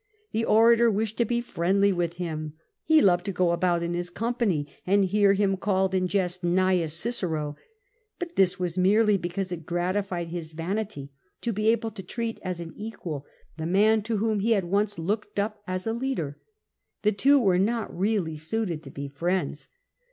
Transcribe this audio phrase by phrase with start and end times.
[0.31, 2.53] The orator wished to be friendly with him;
[2.83, 6.41] he loved to go about in his company and to hear him called in jest
[6.41, 7.55] ''Gnaeus Cicero;"
[8.17, 11.11] but this was merely because it gratified his vanity
[11.41, 13.27] to be able to treat as an equal
[13.57, 16.39] the man to whom he had once looked up as a leader.
[17.03, 19.67] The two were not really suited to be friends.